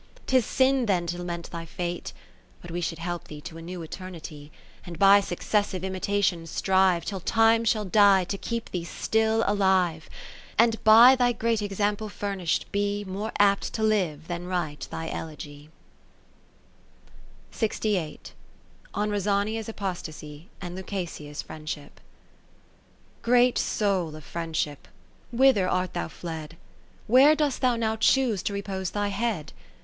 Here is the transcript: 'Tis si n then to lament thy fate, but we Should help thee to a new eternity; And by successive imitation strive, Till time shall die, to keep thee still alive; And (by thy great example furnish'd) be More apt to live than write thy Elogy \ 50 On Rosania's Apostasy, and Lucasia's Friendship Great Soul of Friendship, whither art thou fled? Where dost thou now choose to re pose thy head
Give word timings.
'Tis 0.25 0.43
si 0.43 0.65
n 0.67 0.87
then 0.87 1.05
to 1.05 1.15
lament 1.19 1.51
thy 1.51 1.63
fate, 1.63 2.11
but 2.59 2.71
we 2.71 2.81
Should 2.81 2.97
help 2.97 3.27
thee 3.27 3.39
to 3.41 3.59
a 3.59 3.61
new 3.61 3.83
eternity; 3.83 4.51
And 4.83 4.97
by 4.97 5.19
successive 5.21 5.83
imitation 5.83 6.47
strive, 6.47 7.05
Till 7.05 7.19
time 7.19 7.63
shall 7.63 7.85
die, 7.85 8.23
to 8.23 8.35
keep 8.39 8.71
thee 8.71 8.83
still 8.83 9.43
alive; 9.45 10.09
And 10.57 10.83
(by 10.83 11.15
thy 11.15 11.33
great 11.33 11.61
example 11.61 12.09
furnish'd) 12.09 12.65
be 12.71 13.03
More 13.03 13.31
apt 13.37 13.73
to 13.75 13.83
live 13.83 14.27
than 14.27 14.47
write 14.47 14.87
thy 14.89 15.07
Elogy 15.07 15.69
\ 16.61 17.51
50 17.51 18.19
On 18.95 19.11
Rosania's 19.11 19.69
Apostasy, 19.69 20.49
and 20.59 20.75
Lucasia's 20.75 21.43
Friendship 21.43 22.01
Great 23.21 23.59
Soul 23.59 24.15
of 24.15 24.23
Friendship, 24.23 24.87
whither 25.31 25.69
art 25.69 25.93
thou 25.93 26.07
fled? 26.07 26.57
Where 27.05 27.35
dost 27.35 27.61
thou 27.61 27.75
now 27.75 27.95
choose 27.97 28.41
to 28.41 28.53
re 28.53 28.63
pose 28.63 28.89
thy 28.89 29.09
head 29.09 29.53